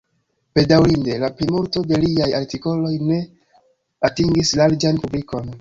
Bedaŭrinde, 0.59 1.17
la 1.23 1.29
plimulto 1.41 1.83
de 1.91 1.99
liaj 2.05 2.31
artikoloj 2.39 2.95
ne 3.13 3.21
atingis 4.11 4.59
larĝan 4.63 5.03
publikon. 5.07 5.49